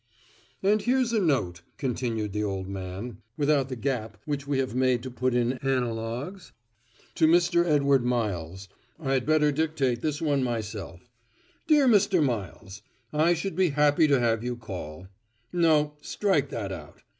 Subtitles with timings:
[0.63, 5.03] "And here's a note," continued the old man, without the gap which we have made
[5.03, 6.53] to put in analogues,
[7.13, 7.63] "to Mr.
[7.67, 8.67] Edward Miles
[8.99, 11.07] I'd better dictate this one myself
[11.67, 12.23] 'Dear Mr.
[12.23, 12.81] Miles:
[13.13, 15.05] I should be happy to have you call'
[15.53, 17.03] No, strike that out.